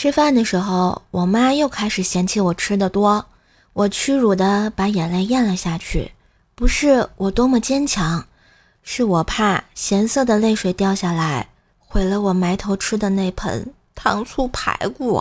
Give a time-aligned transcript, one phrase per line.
[0.00, 3.26] 吃饭的时候，我妈又开始嫌弃我吃的多，
[3.72, 6.12] 我屈辱的把眼泪咽了下去。
[6.54, 8.24] 不是我多么坚强，
[8.84, 11.48] 是我怕咸涩的泪水掉下来，
[11.80, 15.20] 毁了我埋头吃的那盆糖醋排骨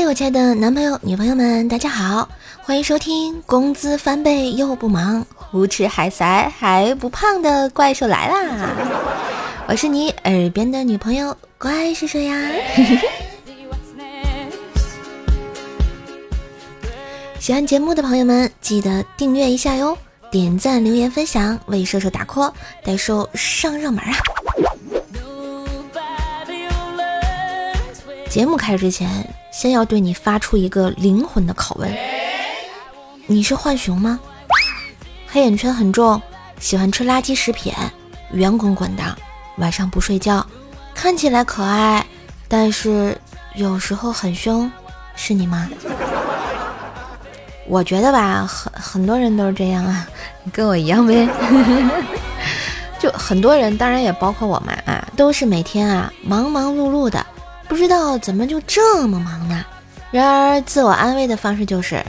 [0.00, 0.06] 嘿！
[0.06, 2.28] 我亲爱的男朋友、女朋友们，大家好，
[2.62, 8.70] 欢迎收听工资翻倍又不忙，胡吃海塞还不胖的怪兽来啦！
[9.66, 12.32] 我是你耳边的女朋友怪兽兽呀。
[17.40, 19.98] 喜欢节目的朋友们，记得订阅一下哟，
[20.30, 22.52] 点赞、留言、分享，为射手打 call，
[22.84, 24.14] 带兽上热门啊！
[28.28, 29.08] 节目开始之前。
[29.50, 31.92] 先要对你发出一个灵魂的拷问：
[33.26, 34.20] 你是浣熊吗？
[35.26, 36.20] 黑眼圈很重，
[36.60, 37.72] 喜欢吃垃圾食品，
[38.30, 39.02] 圆滚滚的，
[39.56, 40.46] 晚上不睡觉，
[40.94, 42.06] 看起来可爱，
[42.46, 43.18] 但是
[43.54, 44.70] 有时候很凶，
[45.16, 45.68] 是你吗？
[47.66, 50.06] 我觉得吧，很很多人都是这样啊，
[50.52, 51.26] 跟我一样呗。
[53.00, 57.26] 就很多人，当然也包括我嘛啊，都是每天啊忙忙碌碌的。
[57.68, 59.64] 不知道怎么就这么忙呢？
[60.10, 62.02] 然而自我安慰的方式就是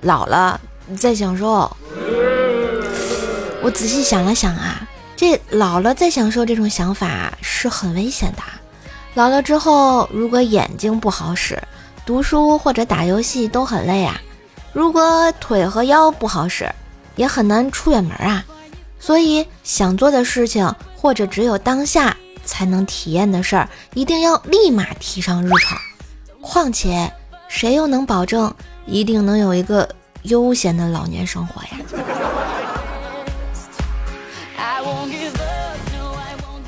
[0.00, 0.60] 老了
[0.96, 1.70] 再享受。
[3.62, 8.42] 我仔细想了想啊，这老了再享受这种想法是很危险的。
[9.14, 11.56] 老了之后，如果眼睛不好使，
[12.04, 14.14] 读书或者打游戏都很累啊；
[14.72, 16.68] 如果腿和腰不好使，
[17.14, 18.44] 也很难出远门啊。
[18.98, 22.16] 所以想做的事情，或者只有当下。
[22.44, 25.78] 才能体验的事儿，一定要立马提上日程。
[26.40, 27.10] 况且，
[27.48, 28.52] 谁又能保证
[28.86, 29.88] 一定能有一个
[30.22, 31.70] 悠闲的老年生活呀？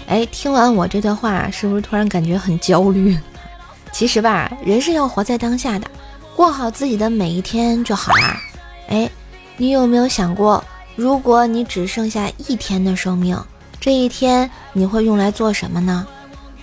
[0.09, 3.19] 哎，听完我这段话，是不是突然感觉很焦虑？
[3.93, 5.91] 其实吧，人是要活在当下的，
[6.37, 8.41] 过好自己的每一天就好啦。
[8.89, 9.11] 哎，
[9.57, 10.63] 你有没有想过，
[10.95, 13.37] 如果你只剩下一天的生命？
[13.81, 16.07] 这一天你会用来做什么呢？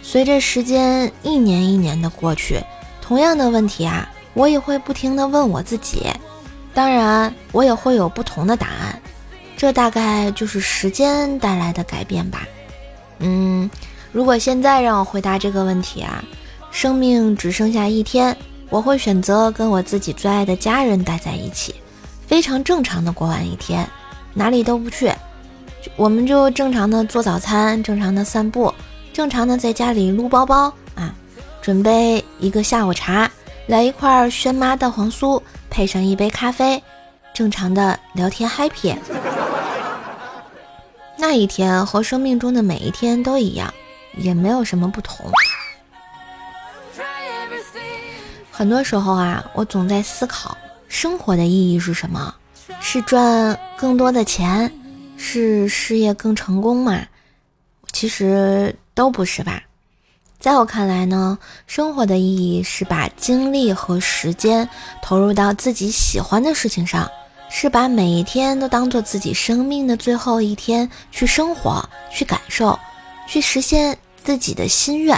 [0.01, 2.59] 随着时间一年一年的过去，
[3.01, 6.07] 同样的问题啊，我也会不停的问我自己。
[6.74, 9.01] 当然，我也会有不同的答案。
[9.56, 12.46] 这大概就是时间带来的改变吧。
[13.19, 13.69] 嗯，
[14.12, 16.22] 如果现在让我回答这个问题啊，
[16.72, 18.35] 生命只剩下一天，
[18.69, 21.75] 我会选择跟我自己最爱的家人待在一起，
[22.28, 23.88] 非常正常的过完一天，
[24.34, 25.09] 哪里都不去。
[25.95, 28.73] 我们就正常的做早餐，正常的散步，
[29.11, 31.13] 正常的在家里撸包包啊，
[31.61, 33.29] 准备一个下午茶，
[33.67, 36.81] 来一块轩妈蛋黄酥，配上一杯咖啡，
[37.33, 38.95] 正常的聊天 happy。
[41.17, 43.73] 那一天和生命中的每一天都一样，
[44.17, 45.31] 也没有什么不同。
[48.51, 50.57] 很多时候啊，我总在思考，
[50.88, 52.33] 生活的意义是什么？
[52.79, 54.71] 是赚更多的钱？
[55.25, 57.07] 是事业更成功嘛？
[57.94, 59.63] 其实都不是吧。
[60.38, 64.67] 在我看来呢，生活的意义是把精力和时间
[65.01, 67.09] 投入到自己喜欢的事情上，
[67.50, 71.81] 是把每一天都当做自己生命的最后一天去生活、
[72.12, 72.78] 去感受、
[73.25, 75.17] 去实现自己的心愿，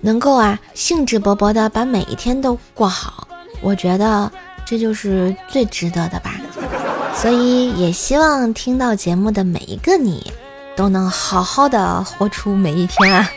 [0.00, 3.28] 能够啊兴致勃勃的把每一天都过好。
[3.62, 4.30] 我觉得
[4.66, 6.34] 这就是最值得的吧。
[7.16, 10.30] 所以，也希望听到节目的每一个你，
[10.76, 13.30] 都能好好的活出每一天啊！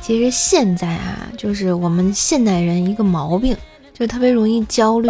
[0.00, 3.56] 其实现在啊，就是我们现代人一个毛病，
[3.92, 5.08] 就特别容易焦虑。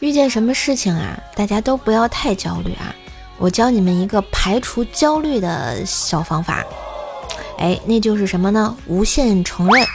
[0.00, 2.94] 遇见什么事情啊，大家都不要太焦虑啊！
[3.38, 6.62] 我教你们一个排除焦虑的小方法，
[7.58, 8.76] 哎，那就是什么呢？
[8.86, 9.86] 无限承认。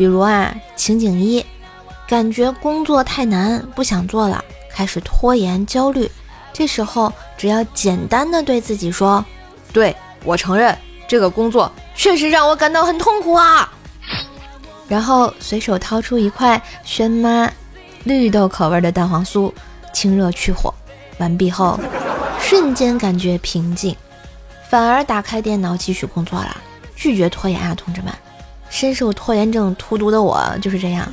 [0.00, 1.44] 比如啊，情景一，
[2.08, 4.42] 感觉工作太难，不想做了，
[4.72, 6.10] 开始拖延、焦虑。
[6.54, 9.22] 这时候，只要简单的对自己说
[9.74, 9.94] ：“对
[10.24, 10.74] 我承认，
[11.06, 13.70] 这个工作确实让我感到很痛苦啊。”
[14.88, 17.52] 然后随手掏出一块轩妈
[18.04, 19.52] 绿豆口味的蛋黄酥，
[19.92, 20.72] 清热去火。
[21.18, 21.78] 完毕后，
[22.40, 23.94] 瞬间感觉平静，
[24.70, 26.56] 反而打开电脑继续工作了，
[26.96, 28.10] 拒绝拖延啊，同志们。
[28.70, 31.06] 深受拖延症荼毒的我就是这样。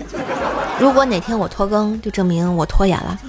[0.79, 3.19] 如果哪天我拖更，就证明我拖延了。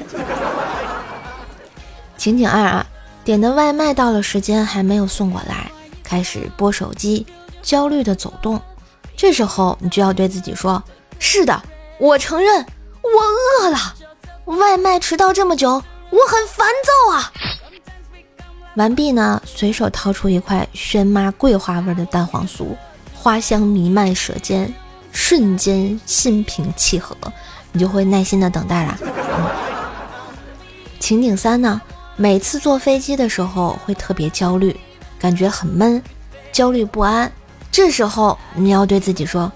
[2.17, 2.87] 情景二啊，
[3.25, 5.71] 点的外卖到了时间还没有送过来，
[6.05, 7.27] 开始拨手机，
[7.63, 8.61] 焦虑的走动。
[9.17, 10.83] 这时候你就要对自己说
[11.19, 11.63] ：“是的，
[11.99, 12.67] 我承认，
[13.03, 13.95] 我饿了。
[14.45, 17.33] 外卖迟到这么久，我很烦躁啊。”
[18.77, 22.67] 完毕呢，随手掏出一块轩妈桂花味的蛋黄酥，
[23.21, 24.73] 花香弥漫舌尖，
[25.11, 27.17] 瞬间心平气和，
[27.73, 28.97] 你就会耐心的等待啦。
[31.01, 31.81] 情景三呢，
[32.15, 34.79] 每次坐飞机的时候会特别焦虑，
[35.19, 36.01] 感觉很闷，
[36.53, 37.31] 焦虑不安。
[37.73, 39.51] 这时候你要对自己说：“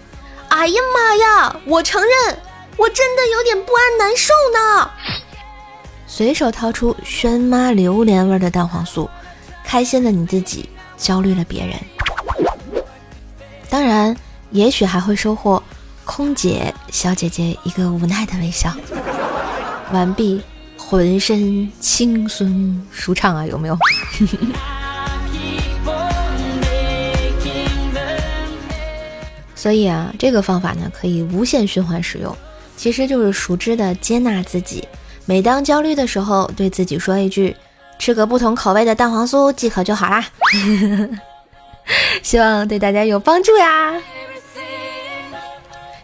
[0.51, 2.37] 哎呀妈呀，我承认，
[2.77, 4.91] 我真的有点不安难受呢。”
[6.09, 9.09] 随手掏出轩妈榴莲味的蛋黄酥，
[9.65, 10.69] 开心了你自己，
[10.99, 11.77] 焦虑了别人。
[13.73, 14.15] 当然，
[14.51, 15.63] 也许还会收获
[16.05, 18.71] 空姐小姐姐一个无奈的微笑。
[19.93, 20.43] 完毕，
[20.77, 23.79] 浑身轻松舒畅啊，有没有？
[29.57, 32.37] 所以啊，这个方法呢，可以无限循环使用，
[32.77, 34.87] 其实就是熟知的接纳自己。
[35.25, 37.57] 每当焦虑的时候，对自己说一句
[37.99, 40.23] ：“吃个不同口味的蛋黄酥即可就好啦。”
[42.23, 44.01] 希望对大家有帮助呀。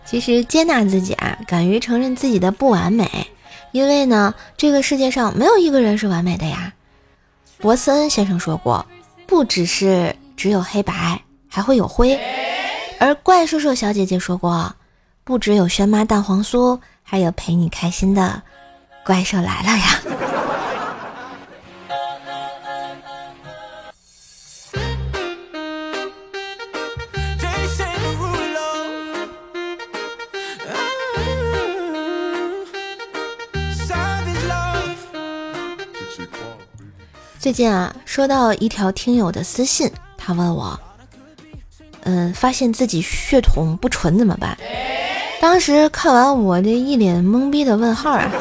[0.05, 3.31] 其实接纳自己啊，敢于承认自己的不完美，
[3.73, 6.73] 因为呢，这个世界上没有一个人是完美的呀。
[7.59, 8.87] 博斯恩先生说过
[9.27, 12.19] ：“不只是只有黑白，还会有灰。”
[12.99, 14.75] 而怪兽兽小姐姐说过
[15.25, 18.43] ：“不只有轩妈蛋黄酥，还有陪你开心的。”
[19.05, 20.38] 怪兽来了呀！
[37.39, 40.79] 最近啊，收到一条听友的私信，他问我
[42.03, 44.59] ：“嗯，发现自己血统不纯怎么办？”
[45.41, 48.33] 当时看完，我这一脸懵逼的问号啊！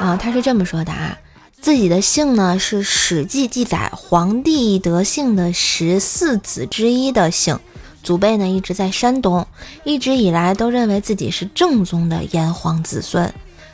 [0.00, 1.18] 啊，他是这么说的啊，
[1.60, 7.58] 自己的姓呢是《史记》记载皇帝德姓的十四子之一的姓，
[8.02, 9.46] 祖辈呢一直在山东，
[9.84, 13.30] 一直以来都认为自己是正宗的炎黄子孙，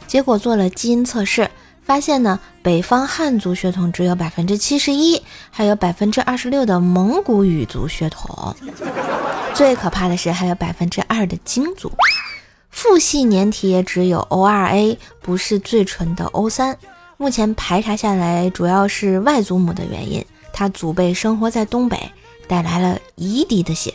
[0.09, 1.49] 结果做了基因测试，
[1.87, 8.55] 发现呢北方汉族血统只有百分之七十一，还有百分之二十六的蒙古语族血统，
[9.55, 11.91] 最可怕的是还有百分之二的京族。
[12.71, 16.77] 父系粘体也只有 O 二 A，不是最纯的 O 三。
[17.17, 20.23] 目前排查下来，主要是外祖母的原因，
[20.53, 22.11] 他祖辈生活在东北，
[22.49, 23.95] 带来了夷狄的血。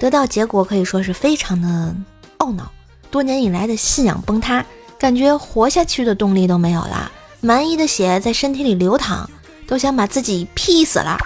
[0.00, 1.94] 得到结果可以说是非常的
[2.38, 2.72] 懊恼，
[3.10, 4.64] 多年以来的信仰崩塌，
[4.98, 7.10] 感觉活下去的动力都没有了。
[7.40, 9.28] 蛮夷的血在身体里流淌，
[9.66, 11.16] 都想把自己劈死了。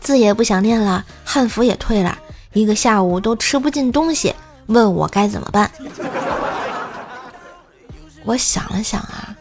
[0.00, 2.18] 字也不想念了，汉服也退了，
[2.52, 4.34] 一个下午都吃不进东西。
[4.66, 5.70] 问我该怎么办？
[8.24, 9.36] 我想了想啊，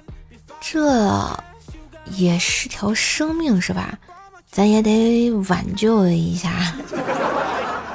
[0.59, 1.39] 这
[2.17, 3.97] 也是条生命是吧？
[4.51, 6.75] 咱也得挽救一下。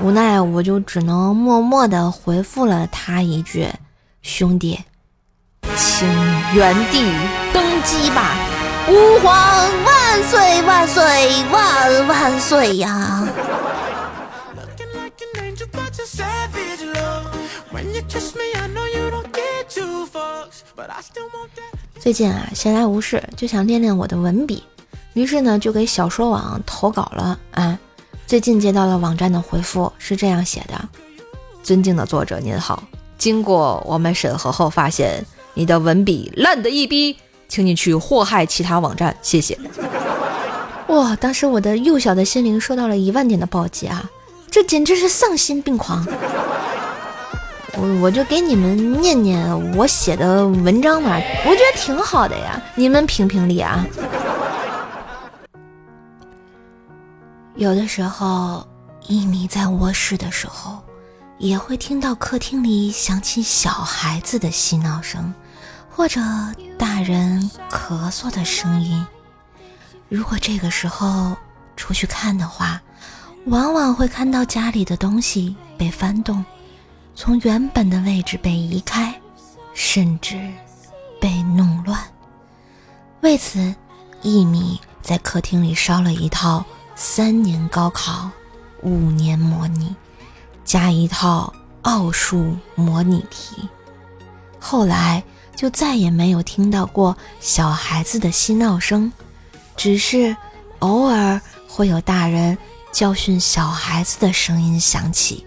[0.00, 3.68] 无奈我就只能默默的回复了他一句
[4.22, 4.78] ：“兄弟，
[5.78, 6.08] 请
[6.54, 7.04] 原地
[7.52, 8.34] 登基吧！
[8.88, 11.04] 吾皇万岁万岁
[11.52, 13.28] 万万岁呀！”
[22.00, 24.64] 最近啊，闲来无事就想练练我的文笔，
[25.12, 27.78] 于是呢就给小说网投稿了啊。
[28.26, 30.88] 最近接到了网站的回复，是这样写的
[31.62, 32.82] ：“尊敬的作者您好，
[33.16, 35.24] 经过我们审核后发现
[35.58, 37.16] 你的文笔烂的一逼，
[37.48, 39.58] 请你去祸害其他网站，谢谢。”
[40.86, 44.08] 哇，当时我的幼小的心灵受到了一万点的暴击啊！
[44.48, 46.06] 这简直是丧心病狂。
[47.74, 53.84] 我我就给你们念念我写的文章嘛，我觉得挺好的呀，你们评评理啊。
[57.56, 58.64] 有的时候，
[59.08, 60.78] 一米在卧室的时候，
[61.38, 65.34] 也会听到客厅里响起小孩子的嬉闹声，
[65.98, 66.20] 或者
[66.78, 69.04] 大人咳嗽的声音。
[70.08, 71.36] 如果这个时候
[71.76, 72.80] 出去看的话，
[73.46, 76.44] 往往会看到家里的东西被翻动。
[77.16, 79.12] 从原本的位置被移开，
[79.74, 80.38] 甚至
[81.20, 82.00] 被弄乱。
[83.22, 83.74] 为此，
[84.22, 86.64] 一米在客厅里烧了一套
[86.94, 88.30] 三年高考
[88.82, 89.96] 五年模拟，
[90.64, 91.52] 加一套
[91.82, 93.68] 奥数模拟题。
[94.60, 95.24] 后来
[95.58, 99.12] 就再也没有听到过小孩子的嬉闹声，
[99.76, 100.36] 只是
[100.78, 102.56] 偶尔会有大人
[102.92, 105.44] 教训小孩子的声音响起。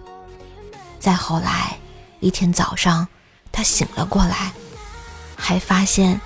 [1.00, 1.78] 再后来，
[2.20, 3.08] 一天早上，
[3.54, 4.52] 他醒了过来，
[5.38, 6.20] 还发现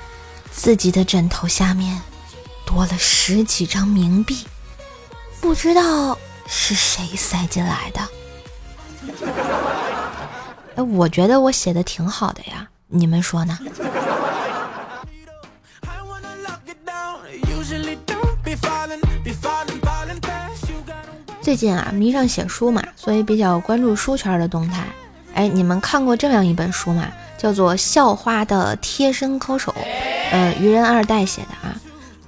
[0.52, 2.02] 自己的枕头下面
[2.66, 4.48] 多了十几张冥币，
[5.40, 8.02] 不知道是谁塞进来的。
[10.76, 13.58] 哎，我觉得我写的挺好的呀，你们说呢？
[21.42, 24.88] 最近啊，迷上写书嘛，所以比较关注书圈的动态。
[25.34, 27.08] 哎，你们看过这样一本书吗？
[27.38, 29.72] 叫做《校花的贴身抠手》，
[30.32, 31.76] 呃，愚人二代写的啊。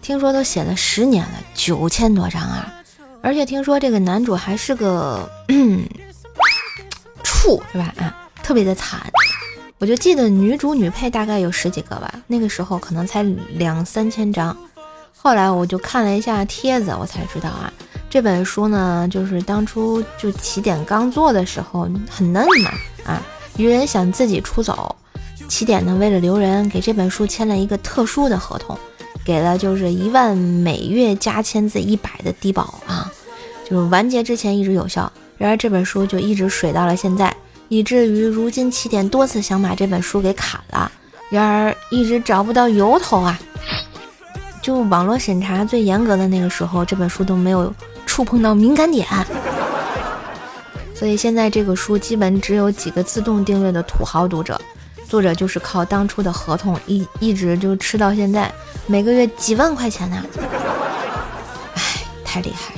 [0.01, 2.73] 听说都写了十年了，九千多章啊。
[3.21, 5.27] 而且听说这个男主还是个
[7.23, 7.93] 处，是吧？
[7.97, 9.01] 啊，特别的惨。
[9.79, 13.21] 我就记得女主女配大概有十几个吧，那个时候可能才
[13.53, 14.55] 两三千章。
[15.15, 17.71] 后来我就看了一下帖子，我才知道啊，
[18.09, 22.71] 这本书呢，就是当初就起点刚做的时候很嫩嘛，
[23.05, 23.21] 啊，
[23.57, 24.95] 愚人想自己出走，
[25.47, 28.75] 起点呢为了留人，给这本书签了一个特殊的合同，
[29.23, 33.11] 给了就是一万每月加签字一百的低保啊，
[33.69, 35.11] 就是完结之前一直有效。
[35.37, 37.35] 然而这本书就一直水到了现在，
[37.69, 40.91] 以至于如今起点多次想把这本书给砍了，
[41.29, 43.39] 然而一直找不到由头啊。
[44.61, 47.73] 就网络审查最严格的那个时候，这本书都没有
[48.05, 49.07] 触碰到敏感点，
[50.93, 54.59] 所以现在这个书基本只有几个自动订阅的土豪读者，
[55.07, 58.51] 作者就是靠当初的合同一一直就吃到现在，
[58.87, 60.21] 每个月几万块钱呢，
[61.75, 61.81] 哎，
[62.25, 62.73] 太厉害，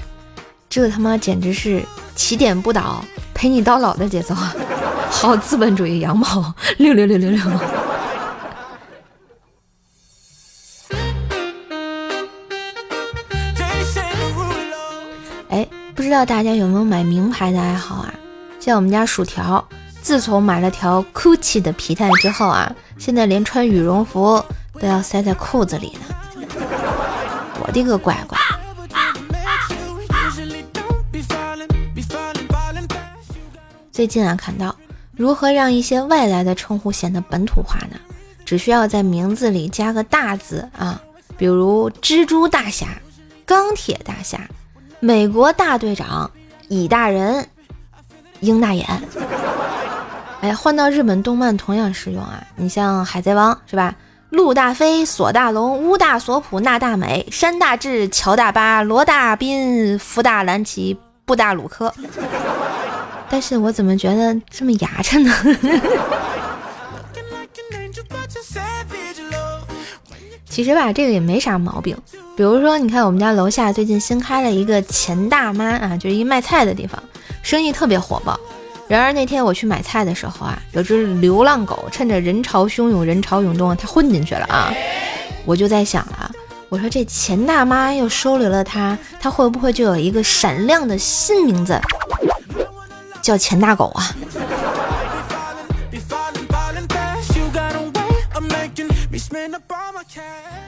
[0.70, 1.84] 这他妈简直是
[2.16, 3.04] 起点不倒，
[3.34, 4.36] 陪你到老的节奏，
[5.12, 7.42] 好资本主义羊毛， 六六六六六。
[15.96, 18.14] 不知道大家有没有买名牌的爱好啊？
[18.60, 19.64] 像我们家薯条，
[20.02, 24.44] 自从买了条 Gucci 的皮带之后啊，现在连穿羽绒服
[24.80, 26.16] 都要塞在裤子里呢。
[27.62, 28.40] 我的个乖乖！
[33.92, 34.76] 最近啊，看到
[35.20, 38.00] 如何让一些外来的称呼显得本土化呢？
[38.46, 41.02] 只需要在名字里加个大字啊，
[41.38, 42.88] 比如蜘蛛大侠、
[43.46, 44.40] 钢铁大侠。
[45.02, 46.32] 美国大队长
[46.70, 47.46] 乙大人，
[48.40, 48.88] 鹰大眼，
[50.40, 52.42] 哎，换到日本动漫同样适用啊！
[52.56, 53.94] 你像海贼王是吧？
[54.30, 61.94] 陆大飞、索大龙、乌大索普、纳大美、山大志、乔大巴、罗大斌、福大蓝奇、布大鲁科。
[63.30, 65.34] 但是我怎么觉得这么牙碜呢？
[70.50, 71.96] 其实吧，这个也没啥毛病。
[72.36, 77.02] 比如说，你看我们家楼下最近新开了一个钱大妈啊，就是一卖菜的地方，
[77.42, 78.38] 生意特别火爆。
[78.88, 84.74] 然而那天我去买菜的时候啊，有只流浪狗趁着人潮汹涌、人潮涌动，它混进去了啊。
[85.46, 86.30] 我就在想啊，
[86.68, 91.80] 我说这钱大妈又收留了它，它会不会就有一个闪亮的新名字，
[93.22, 94.16] 叫钱大狗啊？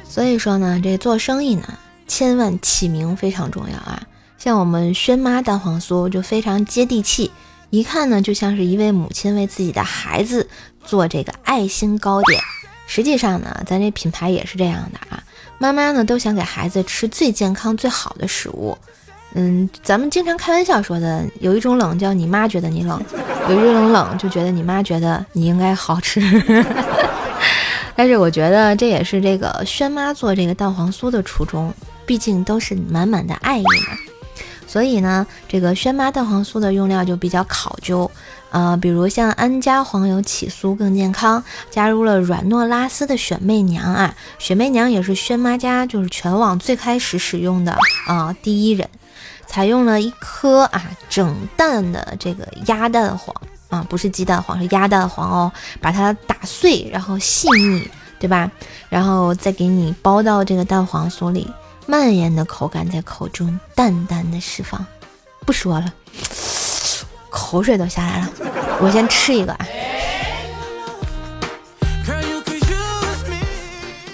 [0.08, 1.78] 所以说呢，这做生意呢，
[2.08, 4.04] 千万起名非常重要啊。
[4.38, 7.32] 像我们轩妈蛋黄酥就非常接地气，
[7.70, 10.50] 一看呢就像是一位母亲为自己的孩子
[10.84, 12.42] 做这个爱心糕点。
[12.88, 15.24] 实际上呢，咱这品牌也是这样的啊，
[15.58, 18.78] 妈妈呢都想给孩子吃最健康最好的食物。
[19.34, 23.02] 嗯，咱们经常开玩笑说的，有一种冷叫你妈觉得你冷，
[23.50, 26.22] 有一种冷就觉得你妈觉得你应该好吃。
[27.96, 31.74] 但是我觉得这也是这个轩妈做这个蛋黄酥的初衷，
[32.06, 33.98] 毕竟都是满满的爱意嘛。
[34.66, 38.10] 所以呢，这个轩妈蛋黄酥的用料就比较考究，
[38.52, 48.88] 呃，比如像安佳黄油起酥更健康，加入了软糯拉丝的雪媚娘啊，雪媚娘也是轩妈家就是全网最开始使用的啊第一人，
[49.46, 53.36] 采用了一颗啊整蛋的这个鸭蛋黄。
[53.70, 58.52] 啊，不是鸡蛋黄，是鸭蛋黄哦，把它打碎，然后细腻，对吧？
[58.90, 61.50] 然后再给你包到这个蛋黄酥里，
[61.86, 64.86] 蔓延的口感在口中淡淡的释放。
[65.46, 65.94] 不说了，
[67.32, 68.30] 口水都下来了。
[68.82, 69.66] 我先吃一个啊。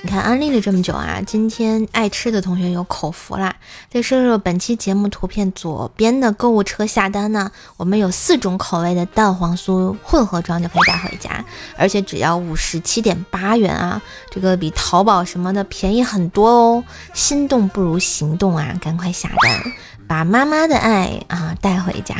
[0.07, 3.53] 你看安利了这么久啊，今天爱吃的同学有口福啦！
[3.91, 11.43] 再说说本期节目图片左边的购物车下单呢，我们有四种口味的蛋黄酥混合装就可以带回家，
[11.75, 16.83] 而且只要五十七点八元啊，这个比淘宝什么的便宜很多哦！
[17.13, 19.61] 心动不如行动啊，赶快下单，
[20.07, 22.15] 把妈妈的爱啊带回家！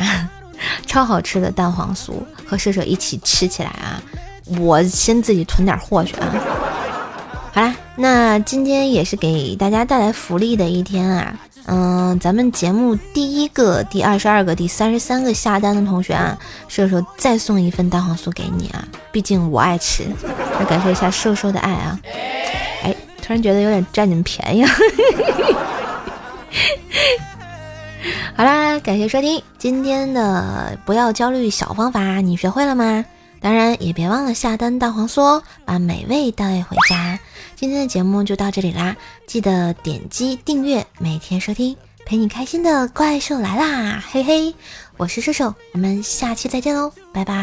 [0.84, 2.12] 超好吃的蛋黄酥，
[2.46, 4.02] 和射手一起吃起来啊！
[4.58, 6.34] 我先自己囤点货去啊！
[8.00, 11.34] 那今天也是给大家带来福利的一天啊！
[11.66, 16.38] 嗯，咱们节目第一个、第二十二个、第三十三个下单的同学啊，
[16.68, 18.86] 瘦瘦再送一份蛋黄酥给你啊！
[19.10, 20.04] 毕竟我爱吃，
[20.58, 21.98] 来感受一下瘦瘦的爱啊！
[22.84, 24.70] 哎，突然觉得有点占你们便宜了。
[28.36, 33.04] 好啦，感谢收听今天的不要焦虑小方法，你学会了吗？
[33.40, 37.18] 当然也别忘了下单蛋黄酥哦，把美味带回家。
[37.58, 38.96] 今天的节目就到这里啦，
[39.26, 44.54] 记得点击订阅，每天收听，陪你开心的怪兽来啦，嘿嘿，
[44.96, 47.34] 我是射手，我们下期再见喽，拜拜。